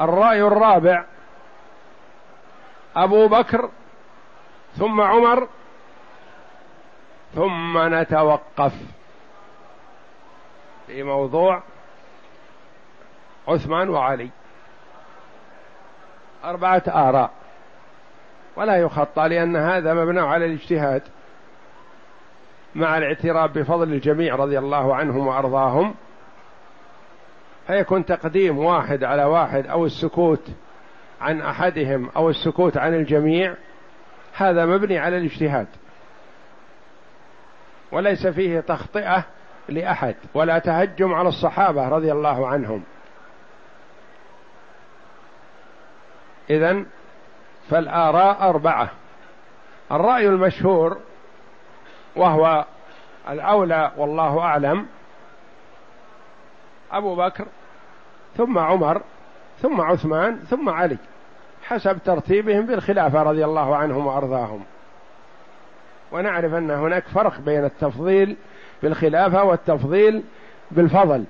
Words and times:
الرأي 0.00 0.42
الرابع 0.42 1.04
أبو 2.96 3.28
بكر 3.28 3.70
ثم 4.76 5.00
عمر 5.00 5.48
ثم 7.34 7.94
نتوقف 7.94 8.72
في 10.86 11.02
موضوع 11.02 11.62
عثمان 13.48 13.88
وعلي. 13.88 14.30
أربعة 16.44 16.82
آراء. 16.88 17.30
ولا 18.56 18.76
يخطى 18.76 19.28
لأن 19.28 19.56
هذا 19.56 19.94
مبنى 19.94 20.20
على 20.20 20.46
الاجتهاد 20.46 21.02
مع 22.74 22.98
الاعتراف 22.98 23.50
بفضل 23.50 23.92
الجميع 23.92 24.34
رضي 24.34 24.58
الله 24.58 24.96
عنهم 24.96 25.26
وأرضاهم. 25.26 25.94
فيكون 27.70 28.04
تقديم 28.04 28.58
واحد 28.58 29.04
على 29.04 29.24
واحد 29.24 29.66
أو 29.66 29.86
السكوت 29.86 30.42
عن 31.20 31.40
أحدهم 31.40 32.10
أو 32.16 32.30
السكوت 32.30 32.76
عن 32.76 32.94
الجميع 32.94 33.54
هذا 34.36 34.66
مبني 34.66 34.98
على 34.98 35.18
الاجتهاد. 35.18 35.66
وليس 37.92 38.26
فيه 38.26 38.60
تخطئة 38.60 39.24
لأحد 39.68 40.14
ولا 40.34 40.58
تهجم 40.58 41.14
على 41.14 41.28
الصحابة 41.28 41.88
رضي 41.88 42.12
الله 42.12 42.48
عنهم. 42.48 42.82
إذن 46.50 46.86
فالآراء 47.68 48.48
أربعة. 48.48 48.90
الرأي 49.92 50.28
المشهور 50.28 50.98
وهو 52.16 52.64
الأولى 53.28 53.92
والله 53.96 54.40
أعلم 54.40 54.86
أبو 56.92 57.16
بكر 57.16 57.46
ثم 58.36 58.58
عمر 58.58 59.02
ثم 59.62 59.80
عثمان 59.80 60.36
ثم 60.36 60.68
علي 60.68 60.96
حسب 61.62 61.98
ترتيبهم 62.04 62.66
بالخلافة 62.66 63.22
رضي 63.22 63.44
الله 63.44 63.76
عنهم 63.76 64.06
وأرضاهم. 64.06 64.64
ونعرف 66.12 66.54
أن 66.54 66.70
هناك 66.70 67.04
فرق 67.08 67.40
بين 67.40 67.64
التفضيل 67.64 68.36
بالخلافة 68.82 69.44
والتفضيل 69.44 70.22
بالفضل. 70.70 71.24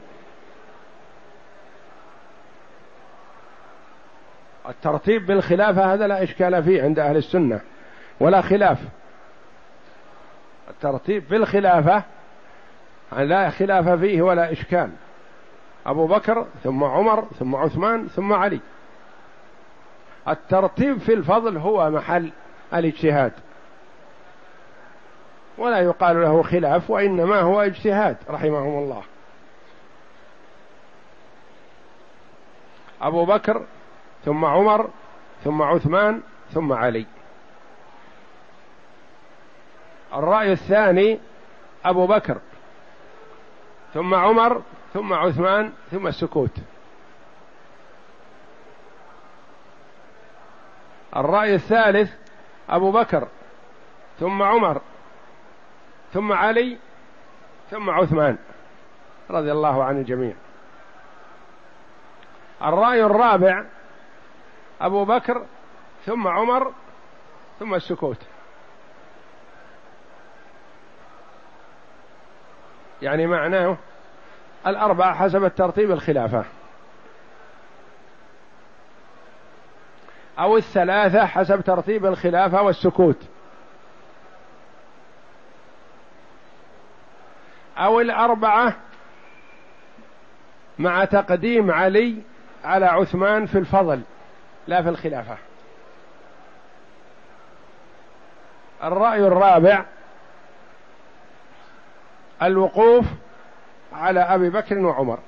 الترتيب 4.69 5.27
بالخلافة 5.27 5.95
هذا 5.95 6.07
لا 6.07 6.23
إشكال 6.23 6.65
فيه 6.65 6.83
عند 6.83 6.99
أهل 6.99 7.17
السنة 7.17 7.61
ولا 8.21 8.41
خلاف. 8.41 8.79
الترتيب 10.71 11.29
بالخلافة 11.29 12.03
لا 13.19 13.51
خلاف 13.51 13.89
فيه 13.89 14.23
ولا 14.23 14.53
إشكال. 14.53 14.91
أبو 15.87 16.07
بكر 16.07 16.47
ثم 16.65 16.85
عمر 16.85 17.25
ثم 17.39 17.57
عثمان 17.57 18.09
ثم 18.09 18.33
علي. 18.33 18.61
الترتيب 20.29 20.99
في 20.99 21.15
الفضل 21.15 21.57
هو 21.57 21.91
محل 21.91 22.33
الاجتهاد. 22.75 23.33
ولا 25.59 25.79
يقال 25.79 26.21
له 26.23 26.43
خلاف 26.43 26.91
وإنما 26.91 27.41
هو 27.41 27.61
اجتهاد 27.61 28.17
رحمهم 28.31 28.79
الله. 28.79 29.03
أبو 33.03 33.25
بكر 33.25 33.65
ثم 34.25 34.45
عمر 34.45 34.91
ثم 35.45 35.63
عثمان 35.63 36.21
ثم 36.53 36.73
علي. 36.73 37.07
الرأي 40.15 40.53
الثاني 40.53 41.19
أبو 41.85 42.07
بكر 42.07 42.39
ثم 43.95 44.15
عمر 44.15 44.63
ثم 44.95 45.13
عثمان 45.13 45.73
ثم 45.91 46.07
السكوت. 46.07 46.57
الرأي 51.17 51.55
الثالث 51.55 52.13
أبو 52.69 52.93
بكر 52.93 53.29
ثم 54.21 54.43
عمر 54.43 54.81
ثم 56.13 56.33
علي 56.33 56.79
ثم 57.71 57.91
عثمان 57.91 58.39
رضي 59.31 59.53
الله 59.53 59.85
عن 59.85 59.99
الجميع. 59.99 60.35
الرأي 62.63 63.05
الرابع 63.05 63.65
أبو 64.81 65.05
بكر 65.05 65.47
ثم 66.07 66.29
عمر 66.29 66.73
ثم 67.59 67.75
السكوت. 67.75 68.27
يعني 73.03 73.27
معناه 73.27 73.77
الأربعة 74.67 75.15
حسب 75.15 75.45
الترتيب 75.45 75.91
الخلافة. 75.91 76.45
أو 80.39 80.57
الثلاثة 80.57 81.27
حسب 81.27 81.61
ترتيب 81.61 82.07
الخلافة 82.07 82.63
والسكوت. 82.63 83.17
أو 87.79 88.01
الأربعة 88.01 88.77
مع 90.79 91.05
تقديم 91.05 91.71
علي 91.71 92.23
على 92.65 92.87
عثمان 92.87 93.47
في 93.47 93.59
الفضل 93.59 94.01
لا 94.67 94.83
في 94.83 94.89
الخلافة. 94.89 95.37
الرأي 98.83 99.21
الرابع 99.21 99.85
الوقوف 102.43 103.05
على 103.93 104.21
أبي 104.21 104.51
بكر 104.51 104.79
وعمر. 104.79 105.19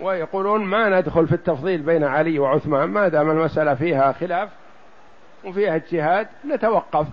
ويقولون 0.00 0.64
ما 0.64 1.00
ندخل 1.00 1.26
في 1.26 1.34
التفضيل 1.34 1.82
بين 1.82 2.04
علي 2.04 2.38
وعثمان 2.38 2.88
ما 2.88 3.08
دام 3.08 3.30
المسألة 3.30 3.74
فيها 3.74 4.12
خلاف 4.12 4.48
وفيها 5.44 5.76
اجتهاد 5.76 6.28
نتوقف. 6.46 7.06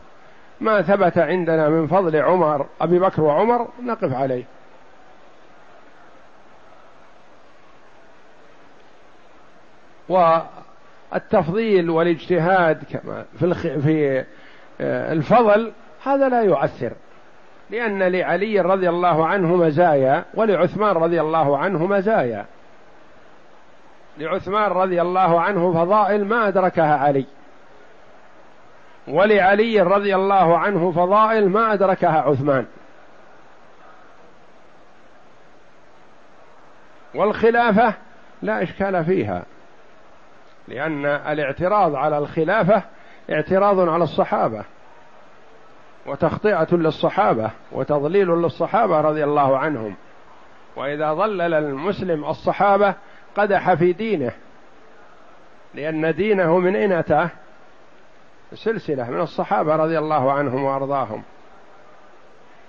ما 0.62 0.82
ثبت 0.82 1.18
عندنا 1.18 1.70
من 1.70 1.88
فضل 1.88 2.16
عمر 2.16 2.66
أبي 2.82 3.00
بكر 3.00 3.22
وعمر 3.22 3.68
نقف 3.84 4.14
عليه. 4.14 4.44
والتفضيل 10.10 11.90
والاجتهاد 11.90 12.84
كما 12.84 13.26
في 13.40 13.82
في 13.82 14.26
آه، 14.82 15.14
الفضل 15.14 15.72
هذا 16.04 16.30
لا 16.30 16.42
يؤثر. 16.42 16.94
لأن 17.70 18.04
لعلي 18.04 18.60
رضي 18.60 18.90
الله 18.90 19.28
عنه 19.28 19.56
مزايا 19.56 20.26
ولعثمان 20.34 20.96
رضي 20.96 21.22
الله 21.22 21.58
عنه 21.58 21.86
مزايا. 21.86 22.46
لعثمان 24.18 24.72
رضي 24.72 25.02
الله 25.02 25.42
عنه 25.42 25.74
فضائل 25.74 26.26
ما 26.26 26.48
أدركها 26.48 26.98
علي. 26.98 27.26
ولعلي 29.08 29.82
رضي 29.82 30.16
الله 30.16 30.58
عنه 30.58 30.92
فضائل 30.92 31.50
ما 31.50 31.74
أدركها 31.74 32.22
عثمان. 32.22 32.66
والخلافة 37.16 37.94
لا 38.42 38.64
إشكال 38.64 39.06
فيها 39.06 39.46
لأن 40.68 41.06
الاعتراض 41.06 41.96
على 41.96 42.18
الخلافة 42.18 42.84
اعتراض 43.32 43.90
على 43.90 44.04
الصحابة. 44.04 44.64
وتخطئة 46.08 46.68
للصحابة 46.72 47.52
وتضليل 47.72 48.28
للصحابة 48.28 49.02
رضي 49.02 49.24
الله 49.24 49.58
عنهم. 49.58 49.96
وإذا 50.76 51.14
ضلل 51.14 51.54
المسلم 51.54 52.26
الصحابة 52.26 52.94
قدح 53.38 53.74
في 53.74 53.94
دينه 53.94 54.32
لأن 55.74 56.16
دينه 56.16 56.60
من 56.60 56.92
أتاه؟ 56.92 57.30
سلسلة 58.54 59.10
من 59.10 59.22
الصحابة 59.22 59.76
رضي 59.76 59.98
الله 59.98 60.32
عنهم 60.32 60.64
وأرضاهم. 60.64 61.24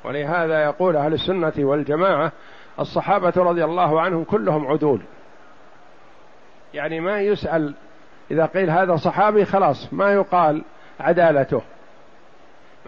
ولهذا 0.05 0.65
يقول 0.65 0.97
أهل 0.97 1.13
السنة 1.15 1.53
والجماعة 1.59 2.33
الصحابة 2.81 3.33
رضي 3.37 3.65
الله 3.65 4.01
عنهم 4.01 4.25
كلهم 4.25 4.67
عدول. 4.67 5.01
يعني 6.75 7.01
ما 7.01 7.21
يسأل 7.21 7.75
إذا 8.31 8.47
قيل 8.47 8.71
هذا 8.71 8.97
صحابي 8.97 9.45
خلاص 9.45 9.93
ما 9.93 10.13
يقال 10.13 10.63
عدالته. 11.01 11.63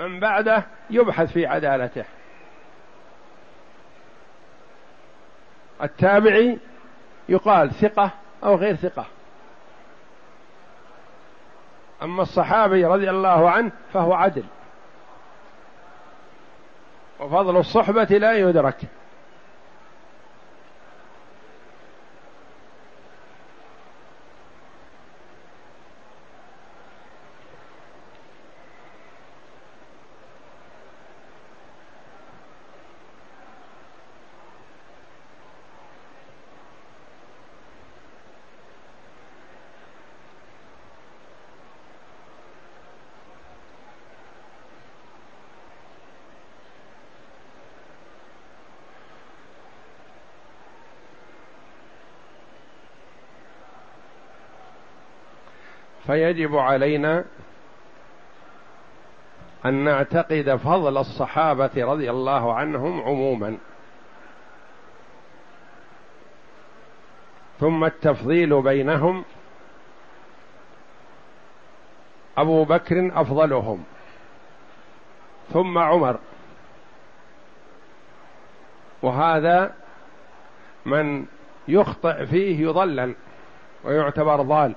من 0.00 0.20
بعده 0.20 0.66
يبحث 0.90 1.32
في 1.32 1.46
عدالته. 1.46 2.04
التابعي 5.82 6.58
يقال 7.28 7.70
ثقة 7.70 8.10
أو 8.44 8.54
غير 8.54 8.76
ثقة. 8.76 9.06
أما 12.02 12.22
الصحابي 12.22 12.84
رضي 12.84 13.10
الله 13.10 13.50
عنه 13.50 13.72
فهو 13.92 14.12
عدل. 14.12 14.44
وفضل 17.20 17.56
الصحبة 17.56 18.04
لا 18.04 18.32
يدرك. 18.32 18.80
فيجب 56.10 56.56
علينا 56.56 57.24
أن 59.64 59.74
نعتقد 59.74 60.56
فضل 60.56 60.98
الصحابة 60.98 61.70
رضي 61.76 62.10
الله 62.10 62.54
عنهم 62.54 63.00
عموما. 63.00 63.58
ثم 67.60 67.84
التفضيل 67.84 68.62
بينهم. 68.62 69.24
أبو 72.38 72.64
بكر 72.64 73.10
أفضلهم. 73.20 73.84
ثم 75.52 75.78
عمر. 75.78 76.18
وهذا 79.02 79.74
من 80.86 81.26
يخطئ 81.68 82.26
فيه 82.26 82.60
يضلل 82.60 83.14
ويعتبر 83.84 84.42
ضال. 84.42 84.74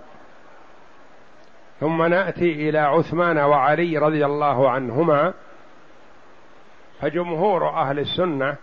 ثم 1.83 2.03
نأتي 2.03 2.69
إلى 2.69 2.79
عثمان 2.79 3.37
وعلي 3.37 3.97
رضي 3.97 4.25
الله 4.25 4.69
عنهما 4.69 5.33
فجمهور 7.01 7.69
أهل 7.69 7.99
السنة 7.99 8.55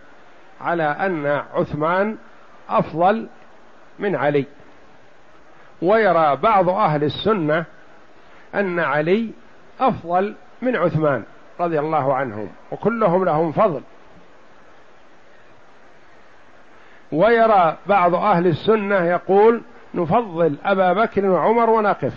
على 0.61 0.83
أن 0.83 1.43
عثمان 1.53 2.17
أفضل 2.69 3.27
من 3.99 4.15
علي. 4.15 4.45
ويرى 5.81 6.35
بعض 6.35 6.69
أهل 6.69 7.03
السنة 7.03 7.65
أن 8.55 8.79
علي 8.79 9.31
أفضل 9.79 10.35
من 10.61 10.75
عثمان 10.75 11.23
رضي 11.59 11.79
الله 11.79 12.15
عنهم 12.15 12.49
وكلهم 12.71 13.25
لهم 13.25 13.51
فضل. 13.51 13.81
ويرى 17.11 17.77
بعض 17.85 18.15
أهل 18.15 18.47
السنة 18.47 19.03
يقول 19.05 19.61
نفضل 19.93 20.57
أبا 20.65 20.93
بكر 20.93 21.25
وعمر 21.25 21.69
ونقف. 21.69 22.13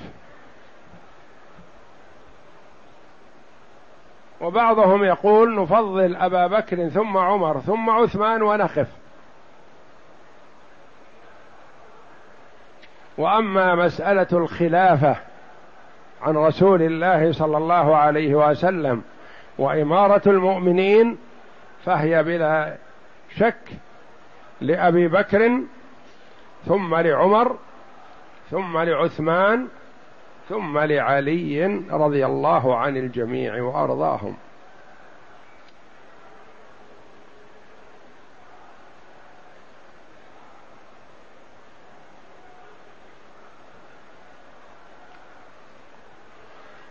وبعضهم 4.45 5.05
يقول 5.05 5.63
نفضل 5.63 6.17
أبا 6.17 6.47
بكر 6.47 6.89
ثم 6.89 7.17
عمر 7.17 7.61
ثم 7.61 7.91
عثمان 7.91 8.43
ونقف. 8.43 8.87
وأما 13.19 13.75
مسألة 13.75 14.27
الخلافة 14.33 15.17
عن 16.23 16.37
رسول 16.37 16.83
الله 16.83 17.33
صلى 17.33 17.57
الله 17.57 17.97
عليه 17.97 18.35
وسلم 18.35 19.03
وإمارة 19.59 20.23
المؤمنين 20.27 21.19
فهي 21.85 22.23
بلا 22.23 22.77
شك 23.37 23.69
لأبي 24.61 25.09
بكر 25.09 25.61
ثم 26.67 26.95
لعمر 26.95 27.57
ثم 28.51 28.79
لعثمان 28.79 29.69
ثم 30.49 30.79
لعلي 30.79 31.83
رضي 31.91 32.27
الله 32.27 32.77
عن 32.77 32.97
الجميع 32.97 33.63
وأرضاهم. 33.63 34.37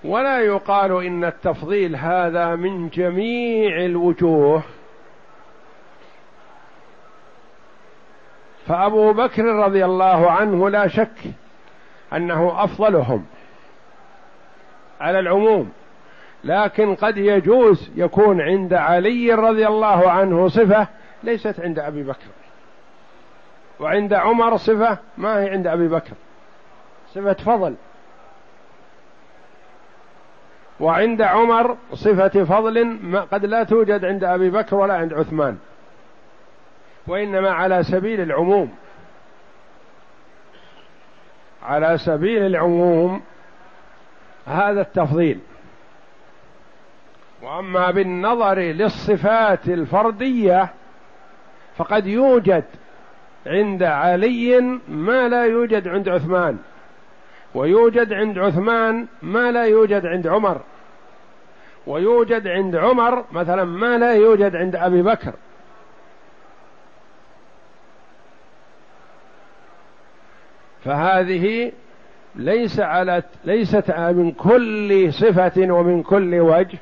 ولا 0.03 0.39
يقال 0.39 1.05
إن 1.05 1.23
التفضيل 1.23 1.95
هذا 1.95 2.55
من 2.55 2.89
جميع 2.89 3.85
الوجوه. 3.85 4.63
فأبو 8.67 9.13
بكر 9.13 9.45
رضي 9.45 9.85
الله 9.85 10.31
عنه 10.31 10.69
لا 10.69 10.87
شك 10.87 11.17
أنه 12.13 12.63
أفضلهم. 12.63 13.25
على 15.03 15.19
العموم. 15.19 15.71
لكن 16.43 16.95
قد 16.95 17.17
يجوز 17.17 17.91
يكون 17.95 18.41
عند 18.41 18.73
علي 18.73 19.33
رضي 19.33 19.67
الله 19.67 20.11
عنه 20.11 20.47
صفة 20.47 20.87
ليست 21.23 21.59
عند 21.59 21.79
أبي 21.79 22.03
بكر. 22.03 22.27
وعند 23.79 24.13
عمر 24.13 24.57
صفة 24.57 24.97
ما 25.17 25.39
هي 25.39 25.49
عند 25.49 25.67
أبي 25.67 25.87
بكر. 25.87 26.13
صفة 27.13 27.33
فضل. 27.33 27.75
وعند 30.79 31.21
عمر 31.21 31.77
صفة 31.93 32.43
فضل 32.43 32.99
قد 33.31 33.45
لا 33.45 33.63
توجد 33.63 34.05
عند 34.05 34.23
أبي 34.23 34.49
بكر 34.49 34.75
ولا 34.75 34.93
عند 34.93 35.13
عثمان. 35.13 35.57
وإنما 37.07 37.51
على 37.51 37.83
سبيل 37.83 38.21
العموم. 38.21 38.75
على 41.63 41.97
سبيل 41.97 42.45
العموم 42.45 43.21
هذا 44.45 44.81
التفضيل. 44.81 45.39
وأما 47.41 47.91
بالنظر 47.91 48.59
للصفات 48.59 49.67
الفردية 49.67 50.73
فقد 51.77 52.07
يوجد 52.07 52.63
عند 53.47 53.83
علي 53.83 54.61
ما 54.87 55.29
لا 55.29 55.45
يوجد 55.45 55.87
عند 55.87 56.09
عثمان 56.09 56.57
ويوجد 57.55 58.13
عند 58.13 58.39
عثمان 58.39 59.07
ما 59.21 59.51
لا 59.51 59.63
يوجد 59.63 60.05
عند 60.05 60.27
عمر 60.27 60.61
ويوجد 61.87 62.47
عند 62.47 62.75
عمر 62.75 63.25
مثلا 63.31 63.63
ما 63.63 63.97
لا 63.97 64.13
يوجد 64.13 64.55
عند 64.55 64.75
أبي 64.75 65.01
بكر. 65.01 65.33
فهذه 70.85 71.71
ليس 72.35 72.79
على 72.79 73.23
ليست 73.45 73.91
من 73.91 74.31
كل 74.31 75.13
صفة 75.13 75.73
ومن 75.73 76.03
كل 76.03 76.39
وجه 76.39 76.77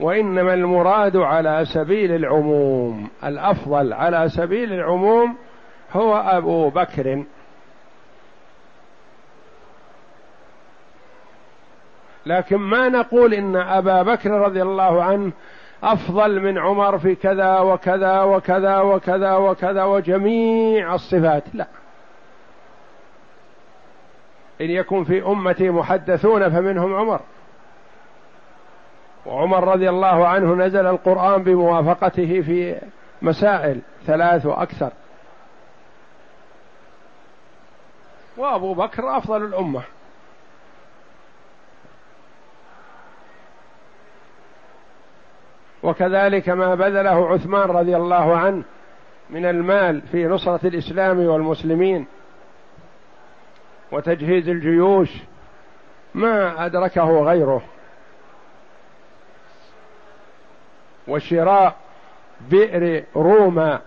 وإنما 0.00 0.54
المراد 0.54 1.16
على 1.16 1.64
سبيل 1.64 2.12
العموم. 2.12 3.08
الأفضل 3.24 3.92
على 3.92 4.28
سبيل 4.28 4.72
العموم 4.72 5.36
هو 5.92 6.16
أبو 6.16 6.70
بكر. 6.70 7.24
لكن 12.26 12.56
ما 12.56 12.88
نقول 12.88 13.34
إن 13.34 13.56
أبا 13.56 14.02
بكر 14.02 14.30
رضي 14.30 14.62
الله 14.62 15.02
عنه 15.02 15.32
أفضل 15.82 16.40
من 16.40 16.58
عمر 16.58 16.98
في 16.98 17.14
كذا 17.14 17.58
وكذا 17.58 18.22
وكذا 18.22 18.78
وكذا 18.80 19.34
وكذا 19.34 19.84
وجميع 19.84 20.94
الصفات. 20.94 21.44
لا. 21.54 21.66
إن 24.60 24.70
يكن 24.70 25.04
في 25.04 25.26
أمتي 25.26 25.70
محدثون 25.70 26.50
فمنهم 26.50 26.94
عمر. 26.94 27.20
وعمر 29.26 29.68
رضي 29.68 29.88
الله 29.88 30.28
عنه 30.28 30.54
نزل 30.54 30.86
القرآن 30.86 31.42
بموافقته 31.42 32.40
في 32.40 32.80
مسائل 33.22 33.80
ثلاث 34.06 34.46
وأكثر. 34.46 34.92
وأبو 38.36 38.74
بكر 38.74 39.16
أفضل 39.16 39.44
الأمة. 39.44 39.82
وكذلك 45.82 46.48
ما 46.48 46.74
بذله 46.74 47.28
عثمان 47.28 47.70
رضي 47.70 47.96
الله 47.96 48.36
عنه 48.36 48.62
من 49.30 49.46
المال 49.46 50.00
في 50.00 50.26
نصرة 50.26 50.66
الإسلام 50.66 51.18
والمسلمين. 51.26 52.06
وتجهيز 53.92 54.48
الجيوش 54.48 55.10
ما 56.14 56.66
أدركه 56.66 57.22
غيره. 57.22 57.62
وشراء 61.08 61.74
بئر 62.50 63.04
روما 63.16 63.80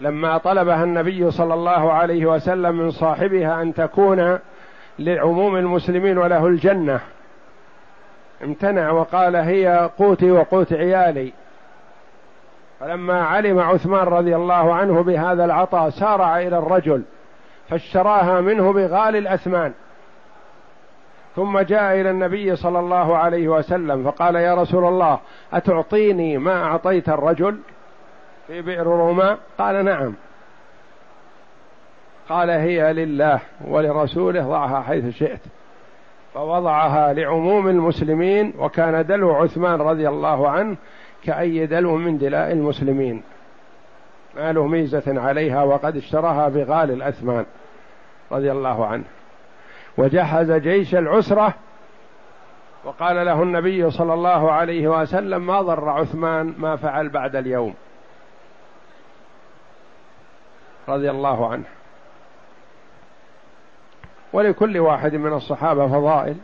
لما 0.00 0.38
طلبها 0.38 0.84
النبي 0.84 1.30
صلى 1.30 1.54
الله 1.54 1.92
عليه 1.92 2.26
وسلم 2.26 2.78
من 2.78 2.90
صاحبها 2.90 3.62
أن 3.62 3.74
تكون 3.74 4.38
لعموم 4.98 5.56
المسلمين 5.56 6.18
وله 6.18 6.46
الجنة. 6.46 7.00
امتنع 8.44 8.90
وقال 8.90 9.36
هي 9.36 9.90
قوتي 9.98 10.30
وقوت 10.30 10.72
عيالي. 10.72 11.32
فلما 12.80 13.24
علم 13.24 13.58
عثمان 13.58 14.06
رضي 14.06 14.36
الله 14.36 14.74
عنه 14.74 15.02
بهذا 15.02 15.44
العطاء 15.44 15.90
سارع 15.90 16.38
إلى 16.38 16.58
الرجل. 16.58 17.02
فاشتراها 17.70 18.40
منه 18.40 18.72
بغالي 18.72 19.18
الأثمان. 19.18 19.72
ثم 21.36 21.58
جاء 21.58 22.00
إلى 22.00 22.10
النبي 22.10 22.56
صلى 22.56 22.78
الله 22.78 23.16
عليه 23.16 23.48
وسلم 23.48 24.04
فقال 24.10 24.34
يا 24.34 24.54
رسول 24.54 24.84
الله 24.84 25.18
أتعطيني 25.52 26.38
ما 26.38 26.64
أعطيت 26.64 27.08
الرجل 27.08 27.58
في 28.46 28.62
بئر 28.62 28.86
روما 28.86 29.36
قال 29.58 29.84
نعم. 29.84 30.14
قال 32.28 32.50
هي 32.50 32.92
لله 32.92 33.40
ولرسوله 33.68 34.42
ضعها 34.42 34.80
حيث 34.80 35.16
شئت. 35.16 35.40
فوضعها 36.34 37.12
لعموم 37.12 37.68
المسلمين 37.68 38.52
وكان 38.58 39.06
دلو 39.06 39.34
عثمان 39.34 39.80
رضي 39.80 40.08
الله 40.08 40.48
عنه 40.48 40.76
كأي 41.24 41.66
دلو 41.66 41.96
من 41.96 42.18
دلاء 42.18 42.52
المسلمين. 42.52 43.22
ما 44.36 44.52
له 44.52 44.66
ميزة 44.66 45.20
عليها 45.20 45.62
وقد 45.62 45.96
اشتراها 45.96 46.48
بغالي 46.48 46.92
الأثمان. 46.92 47.46
رضي 48.32 48.52
الله 48.52 48.86
عنه. 48.86 49.04
وجهز 49.98 50.52
جيش 50.52 50.94
العسرة 50.94 51.54
وقال 52.84 53.26
له 53.26 53.42
النبي 53.42 53.90
صلى 53.90 54.14
الله 54.14 54.52
عليه 54.52 54.88
وسلم 54.88 55.46
ما 55.46 55.60
ضر 55.62 55.88
عثمان 55.88 56.54
ما 56.58 56.76
فعل 56.76 57.08
بعد 57.08 57.36
اليوم. 57.36 57.74
رضي 60.88 61.10
الله 61.10 61.52
عنه. 61.52 61.64
ولكل 64.32 64.78
واحد 64.78 65.14
من 65.14 65.32
الصحابة 65.32 65.86
فضائل. 65.86 66.36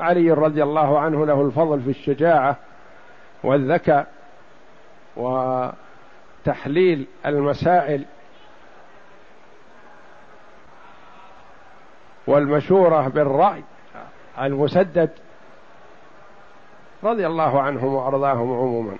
علي 0.00 0.30
رضي 0.30 0.62
الله 0.62 0.98
عنه 0.98 1.26
له 1.26 1.42
الفضل 1.42 1.80
في 1.80 1.90
الشجاعة 1.90 2.56
والذكاء 3.42 4.06
وتحليل 5.16 7.06
المسائل 7.26 8.04
والمشورة 12.26 13.08
بالرأي 13.08 13.62
المسدد 14.40 15.10
رضي 17.04 17.26
الله 17.26 17.60
عنهم 17.60 17.94
وأرضاهم 17.94 18.52
عموما. 18.52 18.96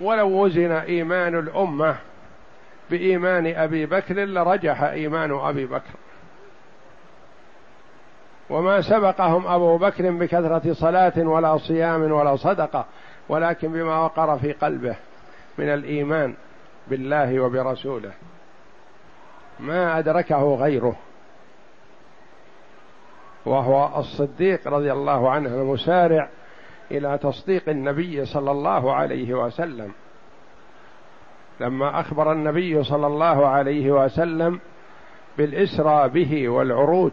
ولو 0.00 0.44
وزن 0.44 0.72
إيمان 0.72 1.38
الأمة 1.38 1.96
بإيمان 2.90 3.46
أبي 3.46 3.86
بكر 3.86 4.14
لرجح 4.14 4.82
إيمان 4.82 5.38
أبي 5.38 5.66
بكر. 5.66 5.94
وما 8.50 8.80
سبقهم 8.80 9.46
أبو 9.46 9.78
بكر 9.78 10.10
بكثرة 10.10 10.72
صلاة 10.72 11.12
ولا 11.18 11.58
صيام 11.58 12.12
ولا 12.12 12.36
صدقة 12.36 12.84
ولكن 13.28 13.72
بما 13.72 13.98
وقر 13.98 14.38
في 14.38 14.52
قلبه 14.52 14.96
من 15.58 15.68
الإيمان 15.68 16.34
بالله 16.88 17.40
وبرسوله. 17.40 18.12
ما 19.60 19.98
أدركه 19.98 20.54
غيره. 20.54 20.96
وهو 23.46 24.00
الصديق 24.00 24.68
رضي 24.68 24.92
الله 24.92 25.30
عنه 25.30 25.48
المسارع 25.48 26.28
إلى 26.90 27.18
تصديق 27.18 27.68
النبي 27.68 28.24
صلى 28.24 28.50
الله 28.50 28.94
عليه 28.94 29.34
وسلم. 29.34 29.92
لما 31.60 32.00
أخبر 32.00 32.32
النبي 32.32 32.84
صلى 32.84 33.06
الله 33.06 33.46
عليه 33.46 33.90
وسلم 33.90 34.60
بالإسرى 35.38 36.08
به 36.08 36.48
والعروج 36.48 37.12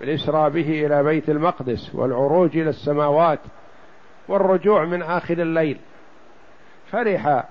بالإسرى 0.00 0.50
به 0.50 0.86
إلى 0.86 1.02
بيت 1.02 1.28
المقدس 1.28 1.94
والعروج 1.94 2.56
إلى 2.56 2.70
السماوات 2.70 3.38
والرجوع 4.28 4.84
من 4.84 5.02
آخر 5.02 5.38
الليل 5.38 5.78
فرح 6.90 7.44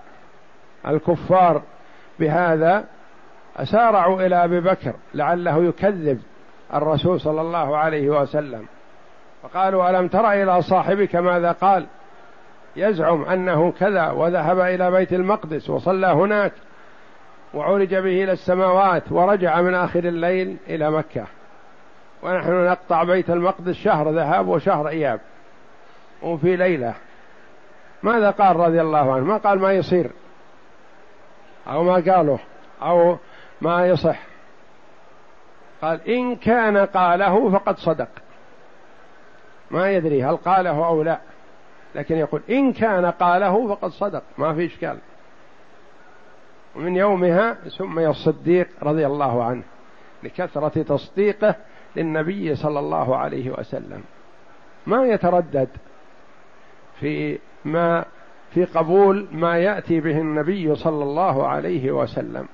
الكفار 0.87 1.61
بهذا 2.19 2.85
أسارعوا 3.57 4.21
إلى 4.21 4.43
أبي 4.43 4.59
بكر 4.59 4.93
لعله 5.13 5.63
يكذب 5.63 6.21
الرسول 6.73 7.21
صلى 7.21 7.41
الله 7.41 7.77
عليه 7.77 8.09
وسلم. 8.09 8.65
فقالوا 9.43 9.89
ألم 9.89 10.07
تر 10.07 10.31
إلى 10.31 10.61
صاحبك 10.61 11.15
ماذا 11.15 11.51
قال؟ 11.51 11.85
يزعم 12.75 13.23
أنه 13.25 13.71
كذا 13.71 14.11
وذهب 14.11 14.59
إلى 14.59 14.91
بيت 14.91 15.13
المقدس 15.13 15.69
وصلى 15.69 16.07
هناك 16.07 16.51
وعرج 17.53 17.95
به 17.95 18.23
إلى 18.23 18.31
السماوات 18.31 19.11
ورجع 19.11 19.61
من 19.61 19.75
آخر 19.75 19.99
الليل 19.99 20.57
إلى 20.69 20.91
مكة. 20.91 21.25
ونحن 22.23 22.65
نقطع 22.65 23.03
بيت 23.03 23.29
المقدس 23.29 23.75
شهر 23.75 24.09
ذهاب 24.09 24.47
وشهر 24.47 24.87
إياب 24.87 25.19
وفي 26.21 26.55
ليلة. 26.55 26.93
ماذا 28.03 28.29
قال 28.29 28.55
رضي 28.55 28.81
الله 28.81 29.13
عنه؟ 29.13 29.23
ما 29.23 29.37
قال 29.37 29.59
ما 29.59 29.73
يصير. 29.73 30.11
أو 31.67 31.83
ما 31.83 31.93
قاله. 31.93 32.39
أو 32.81 33.17
ما 33.63 33.87
يصح. 33.87 34.19
قال 35.81 36.09
إن 36.09 36.35
كان 36.35 36.77
قاله 36.77 37.51
فقد 37.51 37.77
صدق. 37.77 38.09
ما 39.71 39.91
يدري 39.91 40.23
هل 40.23 40.37
قاله 40.37 40.85
أو 40.87 41.03
لا. 41.03 41.19
لكن 41.95 42.17
يقول 42.17 42.41
إن 42.49 42.73
كان 42.73 43.05
قاله 43.05 43.75
فقد 43.75 43.91
صدق. 43.91 44.23
ما 44.37 44.53
في 44.53 44.65
إشكال. 44.65 44.97
ومن 46.75 46.95
يومها 46.95 47.57
سمي 47.67 48.07
الصديق 48.07 48.67
رضي 48.83 49.05
الله 49.05 49.43
عنه 49.43 49.63
لكثرة 50.23 50.83
تصديقه 50.83 51.55
للنبي 51.95 52.55
صلى 52.55 52.79
الله 52.79 53.17
عليه 53.17 53.51
وسلم. 53.51 54.03
ما 54.87 55.05
يتردد 55.05 55.69
في 56.99 57.39
ما 57.65 58.05
في 58.53 58.65
قبول 58.65 59.27
ما 59.31 59.57
يأتي 59.57 59.99
به 59.99 60.17
النبي 60.17 60.75
صلى 60.75 61.03
الله 61.03 61.47
عليه 61.47 61.91
وسلم. 61.91 62.47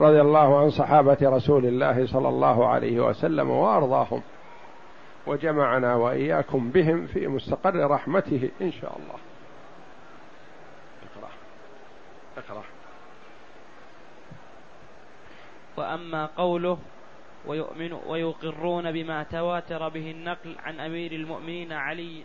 رضي 0.00 0.20
الله 0.20 0.60
عن 0.60 0.70
صحابة 0.70 1.18
رسول 1.22 1.66
الله 1.66 2.06
صلى 2.06 2.28
الله 2.28 2.66
عليه 2.68 3.00
وسلم 3.00 3.50
وأرضاهم. 3.50 4.22
وجمعنا 5.26 5.94
وإياكم 5.94 6.70
بهم 6.70 7.06
في 7.06 7.28
مستقر 7.28 7.90
رحمته 7.90 8.50
إن 8.60 8.72
شاء 8.72 8.96
الله. 8.96 9.18
اقرأ. 11.02 11.30
اقرأ. 12.36 12.64
وأما 15.76 16.26
قوله 16.26 16.78
ويؤمن 17.46 17.92
ويقرون 17.92 18.92
بما 18.92 19.22
تواتر 19.22 19.88
به 19.88 20.10
النقل 20.10 20.56
عن 20.58 20.80
أمير 20.80 21.12
المؤمنين 21.12 21.72
علي 21.72 22.22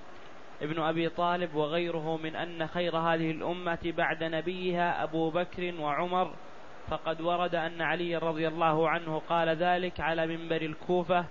ابن 0.61 0.81
أبي 0.81 1.09
طالب 1.09 1.55
وغيره 1.55 2.17
من 2.17 2.35
أن 2.35 2.67
خير 2.67 2.97
هذه 2.97 3.31
الأمة 3.31 3.93
بعد 3.97 4.23
نبيها 4.23 5.03
أبو 5.03 5.29
بكر 5.29 5.73
وعمر 5.79 6.31
فقد 6.89 7.21
ورد 7.21 7.55
أن 7.55 7.81
علي 7.81 8.17
رضي 8.17 8.47
الله 8.47 8.89
عنه 8.89 9.21
قال 9.29 9.49
ذلك 9.49 9.99
على 9.99 10.27
منبر 10.27 10.61
الكوفة 10.61 11.25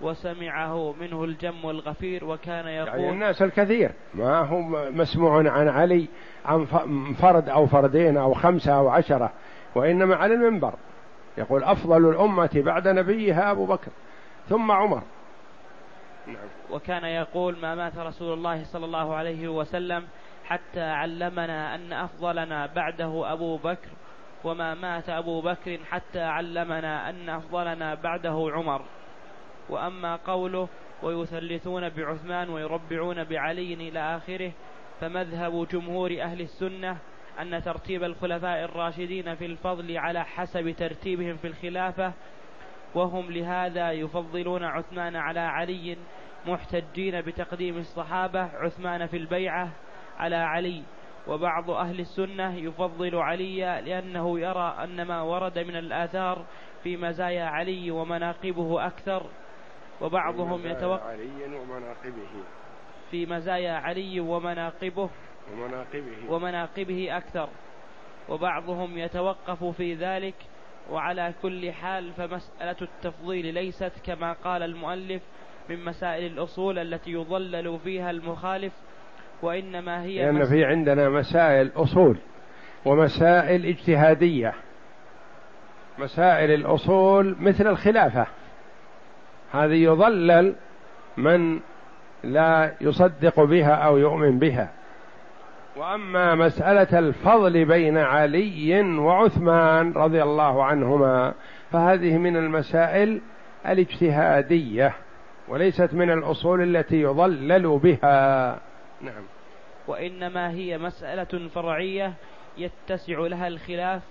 وسمعه 0.00 0.92
منه 1.00 1.24
الجم 1.24 1.70
الغفير 1.70 2.24
وكان 2.24 2.68
يقول 2.68 2.88
يعني 2.88 3.10
الناس 3.10 3.42
الكثير. 3.42 3.92
ما 4.14 4.38
هو 4.38 4.60
مسموع 4.90 5.50
عن 5.50 5.68
علي 5.68 6.08
عن 6.44 6.64
فرد 7.20 7.48
أو 7.48 7.66
فردين 7.66 8.16
أو 8.16 8.34
خمسة 8.34 8.78
أو 8.78 8.88
عشرة 8.88 9.32
وإنما 9.74 10.16
على 10.16 10.34
المنبر. 10.34 10.74
يقول 11.38 11.64
أفضل 11.64 12.10
الأمة 12.10 12.50
بعد 12.54 12.88
نبيها 12.88 13.50
أبو 13.50 13.66
بكر 13.66 13.90
ثم 14.48 14.72
عمر. 14.72 15.02
نعم. 16.26 16.36
وكان 16.70 17.04
يقول 17.04 17.56
ما 17.62 17.74
مات 17.74 17.98
رسول 17.98 18.32
الله 18.32 18.64
صلى 18.64 18.84
الله 18.84 19.14
عليه 19.14 19.48
وسلم 19.48 20.04
حتى 20.44 20.80
علمنا 20.80 21.74
أن 21.74 21.92
أفضلنا 21.92 22.66
بعده 22.66 23.32
أبو 23.32 23.56
بكر 23.56 23.88
وما 24.44 24.74
مات 24.74 25.08
أبو 25.08 25.40
بكر 25.40 25.78
حتى 25.90 26.20
علمنا 26.20 27.10
أن 27.10 27.28
أفضلنا 27.28 27.94
بعده 27.94 28.50
عمر. 28.52 28.82
وأما 29.68 30.16
قوله 30.16 30.68
ويثلثون 31.02 31.88
بعثمان 31.88 32.48
ويربعون 32.50 33.24
بعلي 33.24 33.74
إلى 33.74 34.16
آخره 34.16 34.52
فمذهب 35.00 35.68
جمهور 35.68 36.22
أهل 36.22 36.40
السنة 36.40 36.98
أن 37.40 37.62
ترتيب 37.62 38.02
الخلفاء 38.02 38.64
الراشدين 38.64 39.34
في 39.34 39.46
الفضل 39.46 39.98
على 39.98 40.24
حسب 40.24 40.70
ترتيبهم 40.70 41.36
في 41.36 41.46
الخلافة 41.46 42.12
وهم 42.94 43.30
لهذا 43.30 43.92
يفضلون 43.92 44.64
عثمان 44.64 45.16
على 45.16 45.40
علي 45.40 45.96
محتجين 46.46 47.20
بتقديم 47.20 47.76
الصحابة 47.76 48.40
عثمان 48.40 49.06
في 49.06 49.16
البيعة 49.16 49.72
على 50.18 50.36
علي. 50.36 50.82
وبعض 51.28 51.70
أهل 51.70 52.00
السنة 52.00 52.56
يفضل 52.56 53.16
علي 53.16 53.60
لأنه 53.60 54.40
يرى 54.40 54.76
أن 54.84 55.02
ما 55.02 55.22
ورد 55.22 55.58
من 55.58 55.76
الآثار 55.76 56.44
في 56.82 56.96
مزايا 56.96 57.44
علي 57.44 57.90
ومناقبه 57.90 58.86
أكثر 58.86 59.26
وبعضهم 60.00 60.66
يتوقف 60.66 61.02
علي 61.02 61.56
ومناقبه. 61.56 62.44
في 63.10 63.26
مزايا 63.26 63.72
علي 63.72 64.20
ومناقبه 64.20 65.10
ومناقبه. 65.52 66.30
ومناقبه 66.30 67.16
أكثر 67.16 67.48
وبعضهم 68.28 68.98
يتوقف 68.98 69.64
في 69.64 69.94
ذلك 69.94 70.34
وعلى 70.90 71.34
كل 71.42 71.72
حال 71.72 72.12
فمسألة 72.12 72.76
التفضيل 72.82 73.54
ليست 73.54 73.92
كما 74.04 74.32
قال 74.32 74.62
المؤلف 74.62 75.22
من 75.68 75.84
مسائل 75.84 76.32
الأصول 76.32 76.78
التي 76.78 77.10
يضلل 77.10 77.78
فيها 77.78 78.10
المخالف 78.10 78.72
وإنما 79.42 80.02
هي 80.02 80.18
لأن 80.18 80.44
في 80.44 80.64
عندنا 80.64 81.08
مسائل 81.08 81.70
أصول 81.76 82.16
ومسائل 82.84 83.66
اجتهادية. 83.66 84.52
مسائل 85.98 86.50
الأصول 86.50 87.36
مثل 87.40 87.66
الخلافة. 87.66 88.26
هذه 89.52 89.74
يضلل 89.74 90.54
من 91.16 91.60
لا 92.24 92.72
يصدق 92.80 93.40
بها 93.44 93.74
أو 93.74 93.98
يؤمن 93.98 94.38
بها. 94.38 94.70
وأما 95.76 96.34
مسألة 96.34 96.98
الفضل 96.98 97.64
بين 97.64 97.98
علي 97.98 98.82
وعثمان 98.98 99.92
رضي 99.92 100.22
الله 100.22 100.64
عنهما 100.64 101.34
فهذه 101.72 102.18
من 102.18 102.36
المسائل 102.36 103.20
الاجتهادية 103.68 104.92
وليست 105.48 105.94
من 105.94 106.10
الأصول 106.10 106.76
التي 106.76 107.00
يضلل 107.00 107.78
بها. 107.78 108.58
نعم. 109.00 109.24
وإنما 109.86 110.50
هي 110.50 110.78
مسألة 110.78 111.48
فرعية 111.48 112.14
يتسع 112.56 113.18
لها 113.18 113.48
الخلاف 113.48 114.02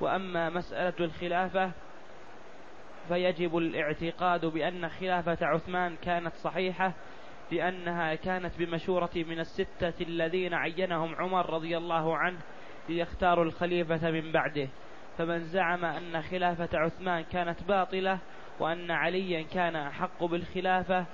وأما 0.00 0.50
مسألة 0.50 0.94
الخلافة 1.00 1.72
فيجب 3.08 3.56
الاعتقاد 3.56 4.46
بأن 4.46 4.88
خلافة 4.88 5.46
عثمان 5.46 5.96
كانت 5.96 6.34
صحيحة 6.34 6.92
لأنها 7.52 8.14
كانت 8.14 8.58
بمشورة 8.58 9.10
من 9.14 9.40
الستة 9.40 9.94
الذين 10.00 10.54
عينهم 10.54 11.14
عمر 11.14 11.50
رضي 11.50 11.76
الله 11.76 12.16
عنه 12.16 12.38
ليختاروا 12.88 13.44
الخليفة 13.44 14.10
من 14.10 14.32
بعده. 14.32 14.68
فمن 15.18 15.44
زعم 15.44 15.84
أن 15.84 16.22
خلافة 16.22 16.78
عثمان 16.78 17.24
كانت 17.24 17.62
باطلة 17.62 18.18
وأن 18.60 18.90
عليا 18.90 19.42
كان 19.42 19.76
أحق 19.76 20.24
بالخلافة 20.24 21.06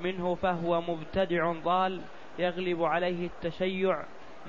منه 0.00 0.34
فهو 0.34 0.80
مبتدع 0.80 1.52
ضال 1.52 2.02
يغلب 2.38 2.82
عليه 2.82 3.26
التشيع 3.26 3.98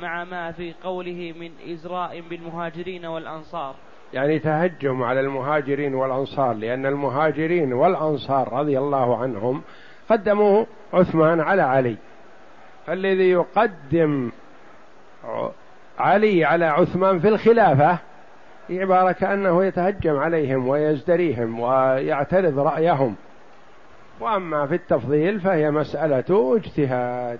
مع 0.02 0.24
ما 0.24 0.52
في 0.52 0.74
قوله 0.84 1.34
من 1.40 1.52
إزراء 1.74 2.22
بالمهاجرين 2.30 3.06
والأنصار. 3.06 3.76
يعني 4.14 4.40
تهجم 4.40 5.04
على 5.04 5.20
المهاجرين 5.20 5.96
والأنصار 5.96 6.54
لأن 6.54 6.86
المهاجرين 6.86 7.74
والأنصار 7.74 8.54
رضي 8.54 8.80
الله 8.80 9.18
عنهم 9.18 9.62
قدموا 10.10 10.66
عثمان 10.94 11.40
على 11.40 11.62
علي. 11.62 11.98
فالذي 12.88 13.30
يقدم 13.30 14.32
علي 16.00 16.46
على 16.46 16.66
عثمان 16.66 17.20
في 17.20 17.28
الخلافة 17.28 17.98
عبارة 18.70 19.12
كأنه 19.12 19.66
يتهجم 19.66 20.18
عليهم 20.18 20.68
ويزدريهم 20.68 21.60
ويعترض 21.60 22.60
رأيهم. 22.60 23.16
وأما 24.20 24.68
في 24.68 24.76
التفضيل 24.76 25.40
فهي 25.40 25.72
مسألة 25.72 26.56
اجتهاد. 26.56 27.40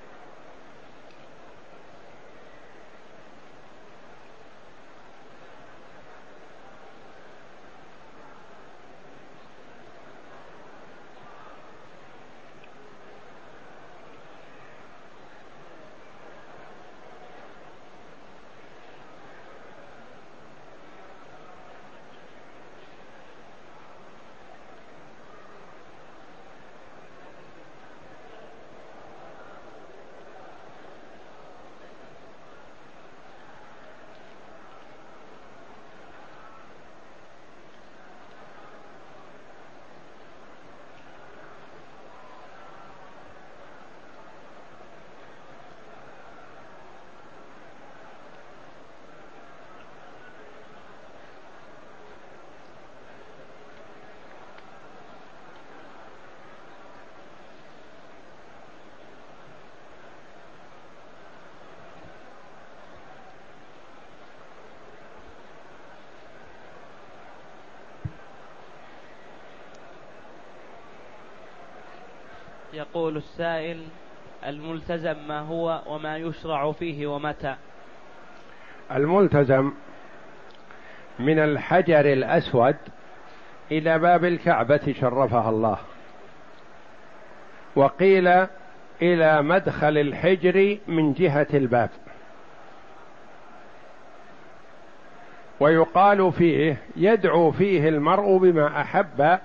يقول 72.81 73.17
السائل 73.17 73.83
الملتزم 74.45 75.15
ما 75.27 75.39
هو 75.39 75.81
وما 75.87 76.17
يشرع 76.17 76.71
فيه 76.71 77.07
ومتى؟ 77.07 77.55
الملتزم 78.91 79.71
من 81.19 81.39
الحجر 81.39 82.13
الأسود 82.13 82.75
إلى 83.71 83.99
باب 83.99 84.25
الكعبة 84.25 84.95
شرفها 85.01 85.49
الله. 85.49 85.77
وقيل 87.75 88.27
إلى 89.01 89.41
مدخل 89.41 89.97
الحجر 89.97 90.77
من 90.87 91.13
جهة 91.13 91.47
الباب. 91.53 91.89
ويقال 95.59 96.31
فيه 96.31 96.77
يدعو 96.95 97.51
فيه 97.51 97.89
المرء 97.89 98.37
بما 98.37 98.81
أحب 98.81 99.39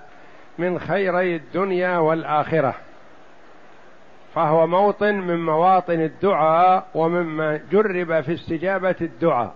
من 0.57 0.79
خيري 0.79 1.35
الدنيا 1.35 1.97
والآخرة. 1.97 2.86
فهو 4.37 4.67
موطن 4.67 5.15
من 5.15 5.45
مواطن 5.45 6.01
الدعاء 6.01 6.87
ومما 6.95 7.59
جرب 7.71 8.21
في 8.21 8.33
استجابة 8.33 8.95
الدعاء. 9.01 9.53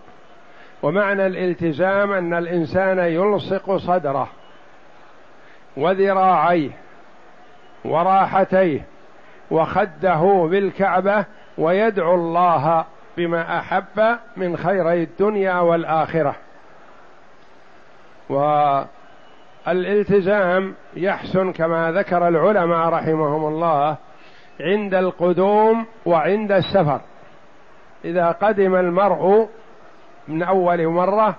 ومعنى 0.84 1.28
الالتزام 1.28 2.12
أن 2.12 2.34
الإنسان 2.34 3.00
يلصق 3.00 3.78
صدره 3.78 4.28
وذراعيه 5.78 6.70
وراحتيه 7.86 8.86
وخده 9.52 10.48
بالكعبة 10.52 11.26
ويدعو 11.58 12.16
الله 12.16 12.86
بما 13.18 13.60
أحب 13.60 14.18
من 14.38 14.58
خيري 14.58 15.04
الدنيا 15.04 15.60
والآخرة. 15.60 16.36
والالتزام 19.68 20.74
يحسن 20.96 21.52
كما 21.52 21.92
ذكر 21.92 22.28
العلماء 22.28 22.90
رحمهم 22.90 23.48
الله 23.48 23.98
عند 24.60 24.94
القدوم 24.94 25.86
وعند 26.06 26.52
السفر. 26.52 27.02
إذا 28.06 28.32
قدم 28.32 28.76
المرء 28.76 29.50
من 30.28 30.44
أول 30.44 30.88
مرة 30.88 31.36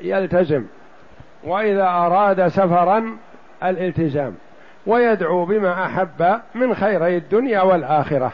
يلتزم. 0.00 0.66
وإذا 1.44 1.88
أراد 1.88 2.48
سفرا 2.48 3.18
الالتزام. 3.64 4.34
ويدعو 4.86 5.44
بما 5.44 5.86
أحب 5.86 6.40
من 6.54 6.74
خيري 6.74 7.16
الدنيا 7.16 7.60
والآخرة. 7.60 8.32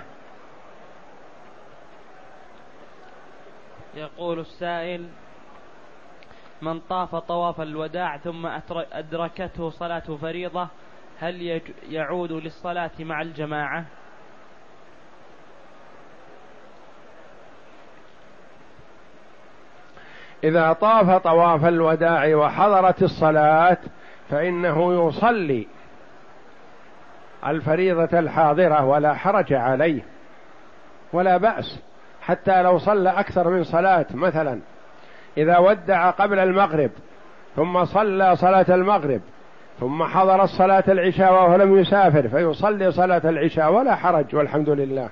يقول 3.97 4.39
السائل 4.39 5.09
من 6.63 6.81
طاف 6.81 7.17
طواف 7.17 7.61
الوداع 7.61 8.17
ثم 8.17 8.47
أدركته 8.93 9.71
صلاة 9.71 10.17
فريضة 10.21 10.69
هل 11.19 11.61
يعود 11.89 12.33
للصلاة 12.33 12.91
مع 13.01 13.23
الجماعة؟ 13.23 13.85
إذا 20.45 20.73
طاف 20.73 21.11
طواف 21.11 21.65
الوداع 21.65 22.37
وحضرت 22.37 23.03
الصلاة 23.03 23.79
فإنه 24.31 25.09
يصلي 25.09 25.67
الفريضة 27.47 28.19
الحاضرة 28.19 28.85
ولا 28.85 29.15
حرج 29.15 29.53
عليه 29.53 30.03
ولا 31.13 31.37
بأس 31.37 31.79
حتى 32.23 32.63
لو 32.63 32.79
صلى 32.79 33.11
أكثر 33.11 33.49
من 33.49 33.65
صلاة 33.65 34.07
مثلا 34.15 34.61
إذا 35.37 35.59
ودع 35.59 36.11
قبل 36.11 36.39
المغرب 36.39 36.91
ثم 37.57 37.85
صلى 37.85 38.37
صلاة 38.37 38.67
المغرب 38.69 39.21
ثم 39.81 40.05
حضر 40.05 40.45
الصلاه 40.45 40.85
العشاء 40.89 41.33
وهو 41.33 41.57
لم 41.57 41.77
يسافر 41.77 42.29
فيصلي 42.29 42.93
صلاة 42.93 43.23
العشاء 43.25 43.73
ولا 43.73 43.95
حرج 43.95 44.37
والحمد 44.37 44.69
لله. 44.69 45.09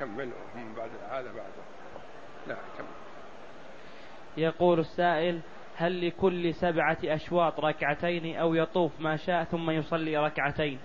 كم 0.00 0.08
منهم 0.16 0.74
بعد 0.76 0.90
هذا 1.10 1.28
بعد 1.36 1.50
يقول 4.40 4.80
السائل 4.80 5.40
هل 5.76 6.06
لكل 6.08 6.54
سبعة 6.54 6.96
أشواط 7.04 7.60
ركعتين 7.60 8.36
أو 8.36 8.54
يطوف 8.54 8.92
ما 9.00 9.16
شاء 9.16 9.44
ثم 9.44 9.70
يصلي 9.70 10.16
ركعتين؟ 10.16 10.78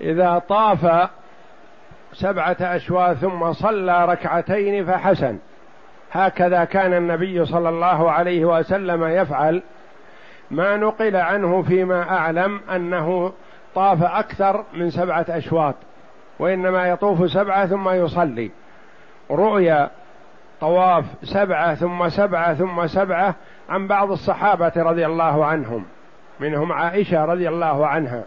إذا 0.00 0.38
طاف 0.38 1.10
سبعة 2.12 2.56
أشواط 2.60 3.16
ثم 3.16 3.52
صلى 3.52 4.04
ركعتين 4.04 4.86
فحسن. 4.86 5.38
هكذا 6.12 6.64
كان 6.64 6.94
النبي 6.94 7.44
صلى 7.44 7.68
الله 7.68 8.10
عليه 8.10 8.44
وسلم 8.44 9.04
يفعل. 9.04 9.62
ما 10.50 10.76
نقل 10.76 11.16
عنه 11.16 11.62
فيما 11.62 12.02
أعلم 12.02 12.60
أنه 12.74 13.32
طاف 13.74 14.02
أكثر 14.02 14.64
من 14.74 14.90
سبعة 14.90 15.26
أشواط 15.28 15.74
وإنما 16.38 16.88
يطوف 16.88 17.30
سبعة 17.30 17.66
ثم 17.66 17.88
يصلي. 17.88 18.50
رؤيا 19.30 19.90
طواف 20.60 21.04
سبعة 21.22 21.74
ثم 21.74 22.08
سبعة 22.08 22.54
ثم 22.54 22.86
سبعة 22.86 23.34
عن 23.68 23.86
بعض 23.86 24.10
الصحابة 24.10 24.72
رضي 24.76 25.06
الله 25.06 25.44
عنهم. 25.44 25.84
منهم 26.40 26.72
عائشة 26.72 27.24
رضي 27.24 27.48
الله 27.48 27.86
عنها. 27.86 28.24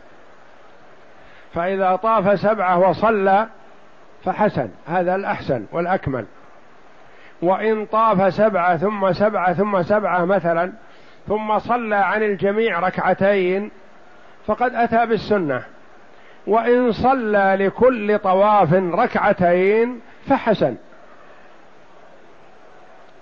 فإذا 1.54 1.96
طاف 1.96 2.40
سبعة 2.40 2.90
وصلى 2.90 3.48
فحسن 4.24 4.70
هذا 4.88 5.16
الأحسن 5.16 5.66
والأكمل. 5.72 6.26
وإن 7.42 7.86
طاف 7.86 8.34
سبعة 8.34 8.78
ثم 8.78 9.14
سبعة 9.14 9.54
ثم 9.54 9.82
سبعة 9.82 10.26
مثلا 10.26 10.74
ثم 11.28 11.60
صلى 11.60 11.96
عن 11.96 12.24
الجميع 12.24 12.80
ركعتين 12.80 13.72
فقد 14.46 14.76
أتى 14.76 15.06
بالسنة. 15.06 15.64
وإن 16.48 16.92
صلى 16.92 17.58
لكل 17.60 18.20
طواف 18.20 18.74
ركعتين 18.74 20.00
فحسن. 20.30 20.76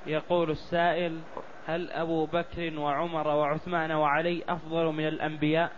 يقول 0.08 0.52
السائل 0.52 1.20
هل 1.68 1.92
أبو 1.92 2.26
بكر 2.26 2.80
وعمر 2.80 3.28
وعثمان 3.28 3.92
وعلي 3.92 4.44
أفضل 4.50 4.86
من 4.86 5.08
الأنبياء؟ 5.08 5.72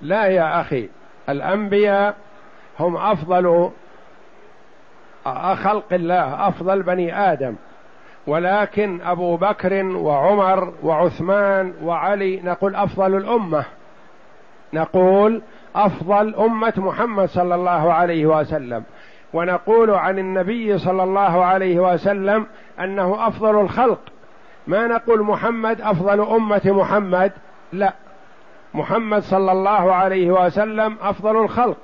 لا 0.00 0.26
يا 0.26 0.60
أخي 0.60 0.88
الأنبياء 1.28 2.16
هم 2.80 2.96
أفضل 2.96 3.70
خلق 5.54 5.92
الله 5.92 6.48
أفضل 6.48 6.82
بني 6.82 7.32
آدم. 7.32 7.56
ولكن 8.26 9.00
أبو 9.00 9.36
بكر 9.36 9.84
وعمر 9.84 10.74
وعثمان 10.82 11.74
وعلي 11.82 12.40
نقول 12.40 12.76
أفضل 12.76 13.16
الأمة. 13.16 13.64
نقول 14.72 15.42
أفضل 15.76 16.34
أمة 16.34 16.74
محمد 16.76 17.28
صلى 17.28 17.54
الله 17.54 17.92
عليه 17.92 18.26
وسلم. 18.26 18.84
ونقول 19.34 19.90
عن 19.90 20.18
النبي 20.18 20.78
صلى 20.78 21.02
الله 21.02 21.44
عليه 21.44 21.80
وسلم 21.80 22.46
أنه 22.80 23.28
أفضل 23.28 23.60
الخلق. 23.60 24.00
ما 24.66 24.86
نقول 24.86 25.22
محمد 25.22 25.80
أفضل 25.80 26.20
أمة 26.20 26.62
محمد؟ 26.64 27.32
لا. 27.72 27.92
محمد 28.74 29.22
صلى 29.22 29.52
الله 29.52 29.94
عليه 29.94 30.30
وسلم 30.30 30.96
أفضل 31.02 31.36
الخلق. 31.36 31.76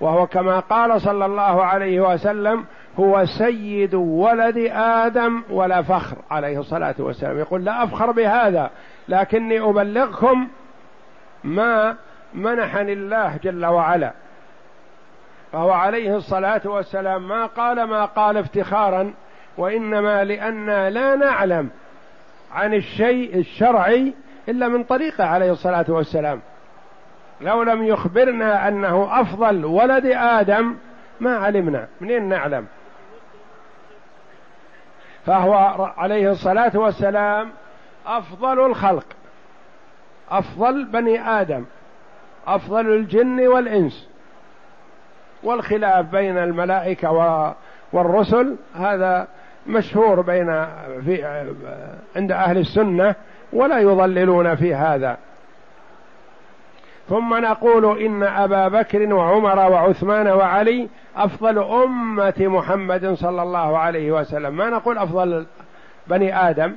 وهو 0.00 0.26
كما 0.26 0.60
قال 0.60 1.00
صلى 1.00 1.26
الله 1.26 1.64
عليه 1.64 2.00
وسلم 2.00 2.64
هو 2.98 3.24
سيد 3.24 3.94
ولد 3.94 4.70
آدم 4.74 5.42
ولا 5.50 5.82
فخر 5.82 6.16
عليه 6.30 6.60
الصلاة 6.60 6.94
والسلام. 6.98 7.38
يقول 7.38 7.64
لا 7.64 7.84
أفخر 7.84 8.10
بهذا 8.10 8.70
لكني 9.08 9.60
أبلغكم 9.60 10.48
ما 11.44 11.96
منحني 12.34 12.92
الله 12.92 13.36
جل 13.42 13.66
وعلا. 13.66 14.12
فهو 15.52 15.70
عليه 15.70 16.16
الصلاة 16.16 16.60
والسلام 16.64 17.28
ما 17.28 17.46
قال 17.46 17.84
ما 17.84 18.04
قال 18.04 18.36
افتخارا 18.36 19.14
وإنما 19.58 20.24
لأننا 20.24 20.90
لا 20.90 21.16
نعلم 21.16 21.70
عن 22.52 22.74
الشيء 22.74 23.38
الشرعي 23.38 24.14
إلا 24.48 24.68
من 24.68 24.84
طريقه 24.84 25.24
عليه 25.24 25.52
الصلاة 25.52 25.84
والسلام. 25.88 26.40
لو 27.40 27.62
لم 27.62 27.84
يخبرنا 27.84 28.68
أنه 28.68 29.20
أفضل 29.20 29.64
ولد 29.64 30.06
آدم 30.06 30.76
ما 31.20 31.36
علمنا. 31.36 31.88
منين 32.00 32.28
نعلم؟ 32.28 32.66
فهو 35.26 35.54
عليه 35.96 36.30
الصلاة 36.30 36.72
والسلام 36.74 37.50
أفضل 38.06 38.66
الخلق 38.66 39.06
أفضل 40.30 40.84
بني 40.84 41.28
آدم 41.28 41.64
أفضل 42.46 42.86
الجن 42.86 43.48
والإنس. 43.48 44.09
والخلاف 45.42 46.06
بين 46.06 46.38
الملائكة 46.38 47.10
والرسل 47.92 48.56
هذا 48.74 49.28
مشهور 49.66 50.20
بين 50.20 50.66
في 51.04 51.24
عند 52.16 52.32
أهل 52.32 52.58
السنة 52.58 53.14
ولا 53.52 53.78
يضللون 53.78 54.54
في 54.54 54.74
هذا. 54.74 55.16
ثم 57.08 57.34
نقول 57.34 58.00
إن 58.00 58.22
أبا 58.22 58.68
بكر 58.68 59.14
وعمر 59.14 59.58
وعثمان 59.58 60.28
وعلي 60.28 60.88
أفضل 61.16 61.58
أمة 61.58 62.34
محمد 62.38 63.14
صلى 63.14 63.42
الله 63.42 63.78
عليه 63.78 64.12
وسلم. 64.12 64.56
ما 64.56 64.70
نقول 64.70 64.98
أفضل 64.98 65.46
بني 66.06 66.48
آدم. 66.50 66.76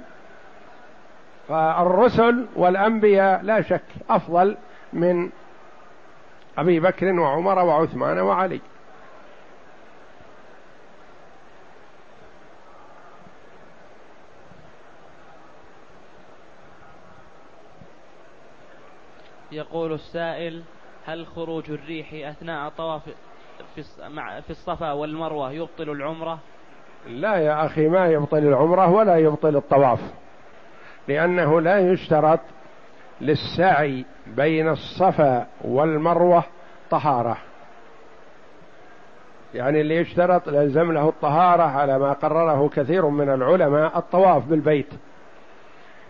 فالرسل 1.49 2.45
والأنبياء 2.55 3.41
لا 3.43 3.61
شك 3.61 3.81
أفضل 4.09 4.57
من 4.93 5.29
أبي 6.57 6.79
بكر 6.79 7.19
وعمر 7.19 7.59
وعثمان 7.59 8.19
وعلي. 8.19 8.61
يقول 19.51 19.93
السائل 19.93 20.63
هل 21.05 21.25
خروج 21.27 21.71
الريح 21.71 22.13
أثناء 22.13 22.69
طواف 22.69 23.01
في 24.15 24.49
الصفا 24.49 24.91
والمروة 24.91 25.51
يبطل 25.51 25.89
العمرة؟ 25.89 26.39
لا 27.07 27.35
يا 27.35 27.65
أخي 27.65 27.87
ما 27.87 28.07
يبطل 28.07 28.37
العمرة 28.37 28.89
ولا 28.91 29.17
يبطل 29.17 29.55
الطواف 29.55 29.99
لأنه 31.07 31.61
لا 31.61 31.91
يشترط 31.91 32.39
للسعي 33.21 34.05
بين 34.27 34.69
الصفا 34.69 35.47
والمروة 35.61 36.43
طهارة. 36.89 37.37
يعني 39.53 39.81
اللي 39.81 39.95
يشترط 39.95 40.49
لازم 40.49 40.91
له 40.91 41.09
الطهارة 41.09 41.63
على 41.63 41.99
ما 41.99 42.13
قرره 42.13 42.69
كثير 42.69 43.07
من 43.07 43.29
العلماء 43.29 43.97
الطواف 43.97 44.45
بالبيت. 44.45 44.93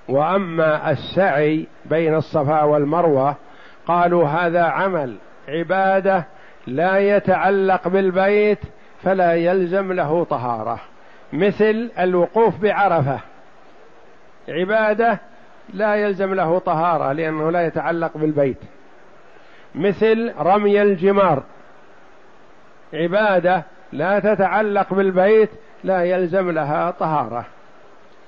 وأما 0.09 0.91
السعي 0.91 1.67
بين 1.85 2.15
الصفا 2.15 2.63
والمروة 2.63 3.35
قالوا 3.87 4.27
هذا 4.27 4.63
عمل 4.63 5.17
عبادة 5.47 6.25
لا 6.67 6.97
يتعلق 6.97 7.87
بالبيت 7.87 8.59
فلا 9.01 9.33
يلزم 9.33 9.93
له 9.93 10.23
طهارة. 10.23 10.79
مثل 11.33 11.91
الوقوف 11.99 12.61
بعرفة. 12.61 13.19
عبادة 14.49 15.19
لا 15.73 15.95
يلزم 15.95 16.33
له 16.33 16.59
طهارة 16.59 17.11
لأنه 17.11 17.51
لا 17.51 17.65
يتعلق 17.65 18.17
بالبيت. 18.17 18.57
مثل 19.75 20.33
رمي 20.39 20.81
الجمار. 20.81 21.43
عبادة 22.93 23.63
لا 23.91 24.19
تتعلق 24.19 24.93
بالبيت 24.93 25.49
لا 25.83 26.03
يلزم 26.03 26.51
لها 26.51 26.91
طهارة. 26.91 27.45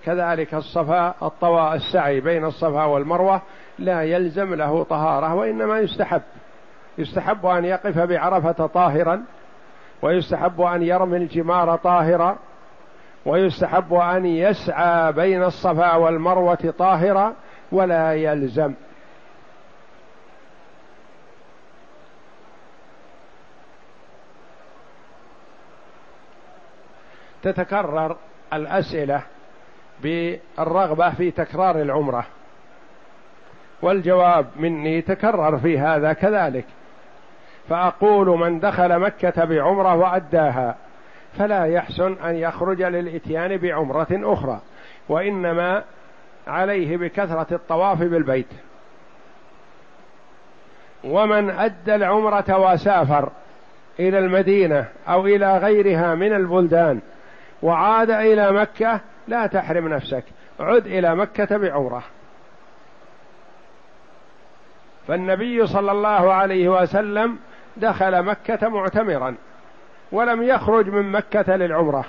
كذلك 0.06 0.54
الصفا 0.54 1.16
الطواء 1.22 1.76
السعي 1.76 2.22
بين 2.22 2.46
الصفا 2.46 2.84
والمروة 2.84 3.42
لا 3.80 4.04
يلزم 4.04 4.54
له 4.54 4.84
طهارة 4.84 5.34
وإنما 5.34 5.80
يستحب. 5.80 6.22
يستحب 6.98 7.46
أن 7.46 7.66
يقف 7.66 8.00
بعرفة 8.00 8.68
طاهرا 8.68 9.24
ويستحب 10.02 10.62
أن 10.62 10.84
يرمي 10.84 11.18
الجمار 11.18 11.76
طاهرا 11.76 12.38
ويستحب 13.26 13.94
أن 13.94 14.26
يسعى 14.26 15.12
بين 15.12 15.44
الصفا 15.44 15.96
والمروة 15.96 16.74
طاهرا 16.78 17.34
ولا 17.72 18.14
يلزم. 18.14 18.74
تتكرر 27.44 28.18
الأسئلة 28.54 29.22
بالرغبة 30.04 31.10
في 31.10 31.32
تكرار 31.32 31.82
العمرة 31.82 32.26
والجواب 33.82 34.48
مني 34.56 35.02
تكرر 35.02 35.58
في 35.58 35.80
هذا 35.80 36.14
كذلك. 36.14 36.66
فأقول 37.70 38.28
من 38.28 38.60
دخل 38.60 39.00
مكة 39.00 39.46
بعمرة 39.46 39.96
وأداها. 39.96 40.76
فلا 41.38 41.66
يحسن 41.66 42.14
أن 42.14 42.36
يخرج 42.36 42.82
للإتيان 42.82 43.58
بعمرة 43.58 44.08
أخرى 44.12 44.62
وإنما 45.10 45.84
عليه 46.48 46.98
بكثرة 46.98 47.48
الطواف 47.52 48.00
بالبيت. 48.00 48.48
ومن 51.04 51.50
أدى 51.50 51.96
العمرة 51.96 52.72
وسافر 52.72 53.32
إلى 54.00 54.20
المدينة 54.20 54.86
أو 55.08 55.26
إلى 55.26 55.58
غيرها 55.58 56.16
من 56.16 56.34
البلدان 56.34 57.00
وعاد 57.62 58.12
إلى 58.12 58.52
مكة 58.52 59.00
لا 59.28 59.48
تحرم 59.48 59.88
نفسك 59.88 60.24
عد 60.60 60.88
إلى 60.88 61.16
مكة 61.16 61.58
بعمرة. 61.58 62.04
فالنبي 65.08 65.68
صلى 65.68 65.92
الله 65.92 66.34
عليه 66.34 66.70
وسلم 66.70 67.38
دخل 67.78 68.24
مكة 68.24 68.70
معتمرا. 68.70 69.36
ولم 70.12 70.44
يخرج 70.44 70.90
من 70.90 71.12
مكة 71.12 71.56
للعمرة. 71.56 72.06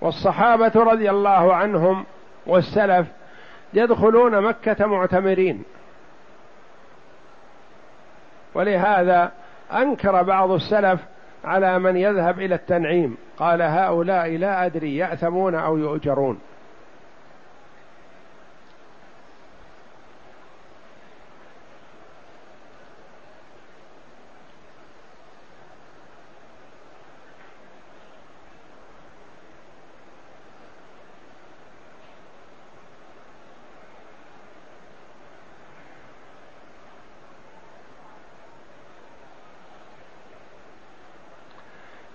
والصحابة 0.00 0.72
رضي 0.76 1.10
الله 1.10 1.54
عنهم 1.54 2.04
والسلف 2.46 3.06
يدخلون 3.74 4.40
مكة 4.40 4.86
معتمرين. 4.86 5.64
ولهذا 8.54 9.32
أنكر 9.72 10.22
بعض 10.22 10.50
السلف 10.50 11.00
على 11.44 11.78
من 11.78 11.96
يذهب 11.96 12.40
إلى 12.40 12.54
التنعيم. 12.54 13.16
قال 13.38 13.62
هؤلاء 13.62 14.36
لا 14.36 14.66
أدري 14.66 14.96
يأثمون 14.96 15.54
أو 15.54 15.76
يؤجرون. 15.76 16.40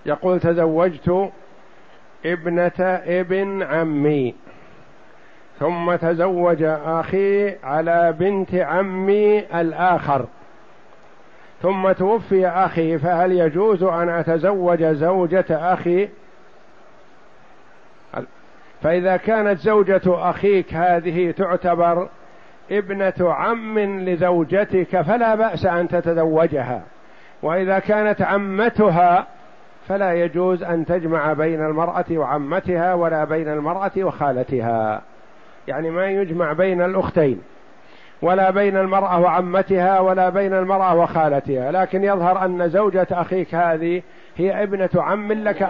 يقول 0.06 0.40
تزوجت 0.40 1.30
ابنة 2.26 2.72
ابن 3.06 3.62
عمي 3.62 4.34
ثم 5.58 5.94
تزوج 5.94 6.62
أخي 6.62 7.56
على 7.64 8.14
بنت 8.18 8.54
عمي 8.54 9.38
الآخر. 9.38 10.26
ثم 11.62 11.92
توفي 11.92 12.48
أخي 12.48 12.98
فهل 12.98 13.32
يجوز 13.32 13.82
أن 13.82 14.08
أتزوج 14.08 14.84
زوجة 14.84 15.44
أخي؟ 15.50 16.08
فإذا 18.82 19.16
كانت 19.16 19.58
زوجة 19.58 20.02
أخيك 20.06 20.74
هذه 20.74 21.30
تعتبر 21.30 22.08
ابنة 22.70 23.14
عم 23.20 23.78
لزوجتك 23.78 25.00
فلا 25.00 25.34
بأس 25.34 25.66
أن 25.66 25.88
تتزوجها. 25.88 26.82
وإذا 27.42 27.78
كانت 27.78 28.22
عمتها 28.22 29.26
فلا 29.88 30.12
يجوز 30.12 30.62
أن 30.62 30.86
تجمع 30.86 31.32
بين 31.32 31.66
المرأة 31.66 32.04
وعمتها 32.10 32.94
ولا 32.94 33.24
بين 33.24 33.48
المرأة 33.48 33.92
وخالتها. 33.96 35.02
يعني 35.68 35.90
ما 35.90 36.06
يجمع 36.06 36.52
بين 36.52 36.82
الأختين 36.82 37.40
ولا 38.22 38.50
بين 38.50 38.76
المرأة 38.76 39.20
وعمتها 39.20 40.00
ولا 40.00 40.28
بين 40.28 40.54
المرأة 40.54 40.94
وخالتها. 40.96 41.72
لكن 41.72 42.04
يظهر 42.04 42.44
أن 42.44 42.68
زوجة 42.68 43.06
أخيك 43.10 43.54
هذه 43.54 44.02
هي 44.36 44.62
ابنة 44.62 44.90
عم 44.94 45.32
لك 45.32 45.62